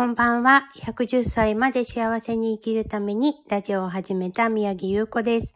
[0.00, 0.70] こんばんは。
[0.78, 5.54] 110歳まで幸せに生きるためにラジオを始めた宮城優子です。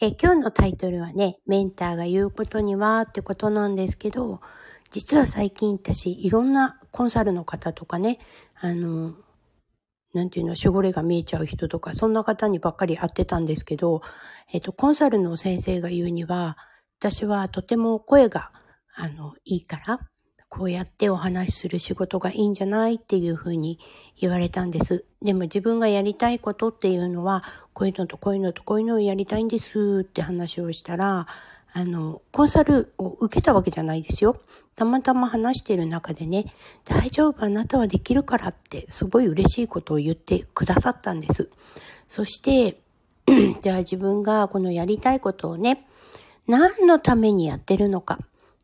[0.00, 4.40] え今日のタイトルはね、メンターが言うことにはってことなんですけど、
[4.92, 8.20] 実は最近私いろんなコンサルの方とかね、
[8.60, 9.16] あの、
[10.12, 14.02] なんていうの、守護霊が見えちゃう人とか、そんな方にばっかり会ってたんですけど、
[14.52, 16.56] えっと、コンサルの先生が言うには、
[17.00, 18.52] 私はとても声が、
[18.94, 19.98] あの、いいから、
[20.56, 23.80] こうやってお話しする仕事がいいんじゃないっていうふうに
[24.16, 25.04] 言われたんです。
[25.20, 31.26] でも自分がやりたいことっていうのは、こういうのとこういうのとこういうのをやりたいんですって話をしたら、
[31.72, 34.40] あの、コンサルを受けたわけじゃないですよ。
[34.76, 41.50] たまたま話している中でね、大丈夫、あなたはできるからって、すごい嬉しいことを言ってくださったんです。
[42.06, 42.80] そして、
[43.60, 45.88] じゃあ自分がこのやりたいことをね、
[46.46, 48.20] 何のためにやってるのか。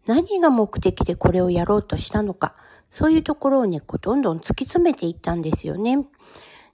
[0.07, 2.55] 何が目的でこれをやろうとしたのか、
[2.91, 5.99] そういうところをね、こうどんどん突き詰めていったんですよね。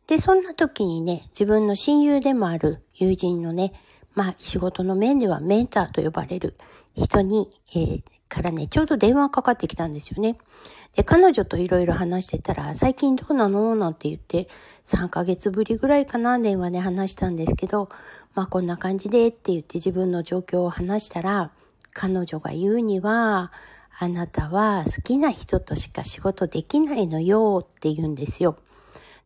[0.06, 3.72] で、そんな時にね、自分の親友でもある友人のね、
[4.14, 6.56] まあ仕事の面ではメンターと呼ばれる
[6.94, 10.38] 人に、えー、からね、ちょうど電話かかってきたんですよね。
[10.94, 13.74] で、彼女といろいろ話してたら、最近どうなの？
[13.74, 14.48] なんて言って、
[14.86, 17.90] 3ヶ月ぶりぐらいかな、電話で話したんですけど、
[18.34, 21.50] まあこんな感じでって言って自分の状況を話したら、
[21.98, 23.50] 彼女が言うには、
[23.98, 28.58] あなたは好きな人としか仕事できないのよって言うんですよ。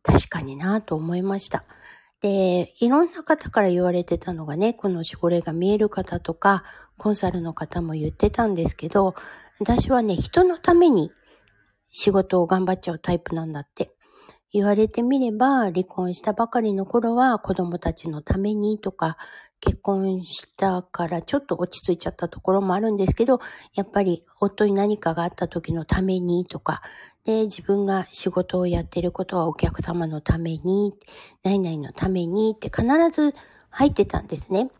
[0.04, 1.64] 確かになと思いました。
[2.20, 6.62] で、いろんな方から言われてたのがね、この守護霊が見える方とか、
[6.96, 9.16] コンサルの方も言ってたんですけど、
[9.58, 11.10] 私はね、人のために
[11.90, 13.90] 仕事を頑張っちゃうタイプなんだって。
[14.52, 19.16] 言われてみれば、離婚したばかりの頃は子供たちのためにとか、
[19.60, 23.40] 結婚したからちょっと落ち着いちゃったところもあるんですけど、
[23.74, 26.82] やっぱり夫に何かがあった時のためにとか、
[27.24, 30.94] で、自分が仕事をやってることはお客様のために、
[31.44, 33.34] 何々のためにって必ず
[33.68, 34.70] 入ってたんですね。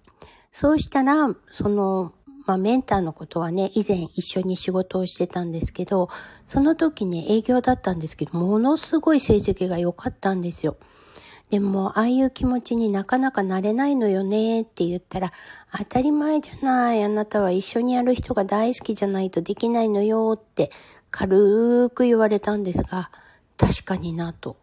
[0.50, 2.12] そうしたら、その、
[2.50, 6.09] まあ、メンターのことはね、以前一緒に仕事をしてたんですけど、
[6.47, 10.77] その時ね、営業だったんですけど、ものすごい成績が良かったんですよ。
[11.50, 15.33] でも、ああいう気持ちになかなかなれないのよねって言ったら、
[15.78, 17.05] 当たり前じゃない。
[17.05, 20.72] あなたは一緒にやる人が大好きじゃないとできないのよって
[21.12, 23.12] 軽く言われたんですが、
[23.56, 24.56] 確かになと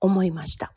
[0.00, 0.72] 思いました。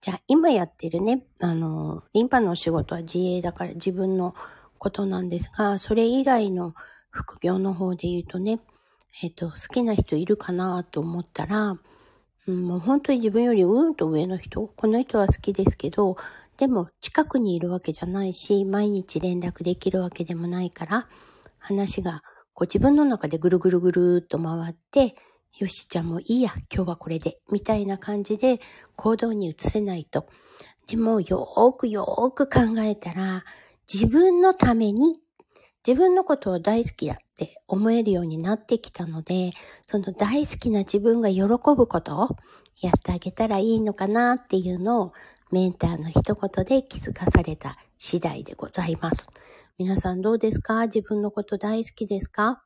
[0.00, 4.34] じゃあ、今やってるね、あの、リンパのお仕事は自営だから自分の
[4.78, 6.74] ことなんですが、それ以外の
[7.10, 8.60] 副業の方で言うとね、
[9.22, 11.78] えっ、と、好きな人いるかなと思ったら、
[12.46, 16.16] うん、もう本当に自分よりうんと上の人、この人は好きですけど、
[16.56, 21.08] でも近くにいるわけじゃないし、毎日連絡できるわけでもないから、
[21.58, 22.22] 話が
[22.54, 25.16] こう自分の中でぐるぐるぐるっと回って、
[25.58, 28.60] よし、じゃあもいいや、今日はこれで、みたいな感じで
[28.94, 30.28] 行動に移せないと。
[30.86, 33.44] でも、よーくよーく考えたら、
[33.92, 35.14] 自分のために
[35.86, 39.52] 自分のことを大好きだって思えるようになってきたので、
[39.86, 42.36] その大好きな自分が喜ぶことを
[42.80, 45.12] やってあげたらいいのかなっていうのを
[45.52, 49.28] メンターの一言で気づかされた次第でございます。
[49.78, 50.86] 皆さんどうですか？
[50.86, 52.64] 自分のこと大好きですか？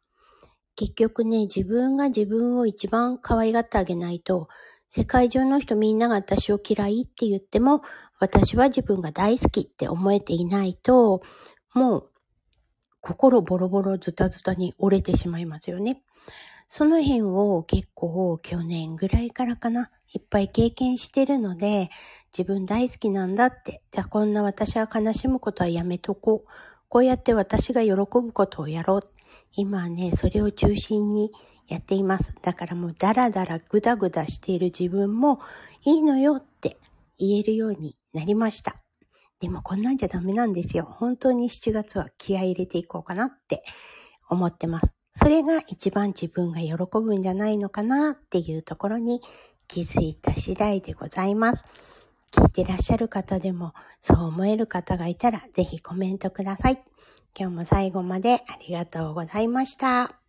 [0.77, 4.49] 結局ね、自分が自分を一番可愛がってあげないと、
[4.89, 7.83] 世界中の人みんなが私を嫌いって言っても、
[8.21, 11.23] 私は自分が大好きって思えていないと、
[11.75, 12.11] もう
[13.01, 16.03] 心ボロボロズタズタに折れてしまいますよね。
[16.69, 21.89] その辺を結構去年ぐらいからかな、いっぱい経験してるので、
[22.37, 26.51] 自分大好きなんだって、じゃあこんな私は悲しむことはやめとこう。
[26.89, 29.11] こうやって私が喜ぶことをやろう。
[29.55, 31.33] 今はね、それを中心に
[31.69, 32.35] やっています。
[32.43, 35.41] だからもうダラダラグダグダしている自分も
[35.85, 36.77] いいのよって
[37.19, 38.77] 言えるようになりました。
[39.41, 40.85] でもこんなんじゃダメなんですよ。
[40.85, 43.63] 本当に7月は気合入れていこうかなって
[44.29, 44.93] 思ってます。
[45.15, 49.21] それが一番自分が喜ぶんじゃないのかなっていうところに
[49.67, 51.65] 気づいた次第でございます。
[52.33, 56.83] 聞いてらっしゃる方でもそう思える方がいたらぜひコメントください。
[57.39, 60.20] 今日も最後までありがとうございました。